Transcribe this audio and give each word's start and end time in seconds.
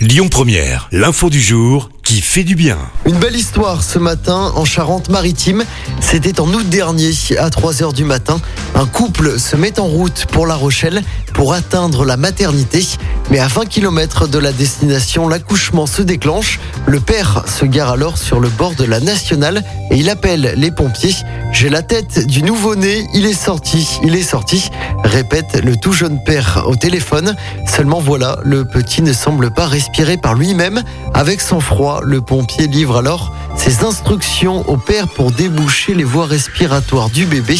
Lyon 0.00 0.28
Première, 0.30 0.88
l'info 0.92 1.28
du 1.28 1.42
jour 1.42 1.90
qui 2.02 2.22
fait 2.22 2.42
du 2.42 2.54
bien. 2.54 2.78
Une 3.04 3.18
belle 3.18 3.36
histoire 3.36 3.84
ce 3.84 3.98
matin 3.98 4.50
en 4.56 4.64
Charente-Maritime. 4.64 5.62
C'était 6.00 6.40
en 6.40 6.48
août 6.54 6.66
dernier, 6.70 7.12
à 7.38 7.50
3 7.50 7.82
heures 7.82 7.92
du 7.92 8.04
matin. 8.04 8.40
Un 8.74 8.86
couple 8.86 9.38
se 9.38 9.56
met 9.56 9.78
en 9.78 9.84
route 9.84 10.24
pour 10.32 10.46
La 10.46 10.54
Rochelle 10.54 11.02
pour 11.40 11.54
atteindre 11.54 12.04
la 12.04 12.18
maternité. 12.18 12.86
Mais 13.30 13.38
à 13.38 13.46
20 13.46 13.64
km 13.64 14.28
de 14.28 14.38
la 14.38 14.52
destination, 14.52 15.26
l'accouchement 15.26 15.86
se 15.86 16.02
déclenche. 16.02 16.60
Le 16.86 17.00
père 17.00 17.44
se 17.46 17.64
gare 17.64 17.92
alors 17.92 18.18
sur 18.18 18.40
le 18.40 18.50
bord 18.50 18.74
de 18.74 18.84
la 18.84 19.00
nationale 19.00 19.64
et 19.90 19.96
il 19.96 20.10
appelle 20.10 20.52
les 20.58 20.70
pompiers. 20.70 21.14
J'ai 21.50 21.70
la 21.70 21.80
tête 21.80 22.26
du 22.26 22.42
nouveau-né, 22.42 23.06
il 23.14 23.24
est 23.24 23.32
sorti, 23.32 23.88
il 24.04 24.16
est 24.16 24.22
sorti, 24.22 24.70
répète 25.02 25.62
le 25.64 25.76
tout 25.76 25.94
jeune 25.94 26.22
père 26.22 26.64
au 26.66 26.76
téléphone. 26.76 27.34
Seulement 27.66 28.00
voilà, 28.00 28.38
le 28.44 28.66
petit 28.66 29.00
ne 29.00 29.14
semble 29.14 29.50
pas 29.50 29.66
respirer 29.66 30.18
par 30.18 30.34
lui-même. 30.34 30.82
Avec 31.14 31.40
son 31.40 31.60
froid, 31.60 32.02
le 32.04 32.20
pompier 32.20 32.66
livre 32.66 32.98
alors 32.98 33.32
ses 33.56 33.84
instructions 33.84 34.68
au 34.68 34.76
père 34.76 35.08
pour 35.08 35.32
déboucher 35.32 35.94
les 35.94 36.04
voies 36.04 36.26
respiratoires 36.26 37.10
du 37.10 37.24
bébé. 37.24 37.58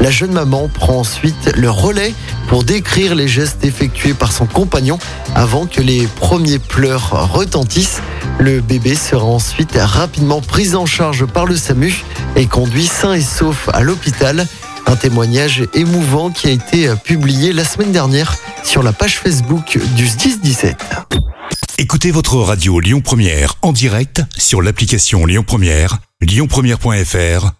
La 0.00 0.10
jeune 0.10 0.32
maman 0.32 0.68
prend 0.68 1.00
ensuite 1.00 1.52
le 1.56 1.70
relais 1.70 2.14
pour 2.48 2.62
décrire 2.62 3.14
les 3.14 3.26
gestes 3.26 3.64
effectués 3.64 4.14
par 4.14 4.32
son 4.32 4.46
compagnon 4.46 4.98
avant 5.34 5.66
que 5.66 5.80
les 5.80 6.06
premiers 6.06 6.60
pleurs 6.60 7.32
retentissent. 7.32 8.00
Le 8.38 8.60
bébé 8.60 8.94
sera 8.94 9.24
ensuite 9.24 9.76
rapidement 9.76 10.40
pris 10.40 10.74
en 10.74 10.86
charge 10.86 11.26
par 11.26 11.46
le 11.46 11.56
SAMU 11.56 12.04
et 12.36 12.46
conduit 12.46 12.86
sain 12.86 13.14
et 13.14 13.20
sauf 13.20 13.68
à 13.72 13.80
l'hôpital. 13.80 14.46
Un 14.86 14.96
témoignage 14.96 15.64
émouvant 15.74 16.30
qui 16.30 16.46
a 16.46 16.50
été 16.50 16.88
publié 17.04 17.52
la 17.52 17.64
semaine 17.64 17.92
dernière 17.92 18.36
sur 18.62 18.82
la 18.82 18.92
page 18.92 19.18
Facebook 19.18 19.78
du 19.96 20.06
10-17. 20.06 20.74
Écoutez 21.76 22.10
votre 22.10 22.36
radio 22.36 22.80
Lyon 22.80 23.00
Première 23.00 23.54
en 23.62 23.72
direct 23.72 24.22
sur 24.36 24.62
l'application 24.62 25.26
Lyon 25.26 25.44
Première, 25.46 25.98
lyonpremière.fr 26.22 27.57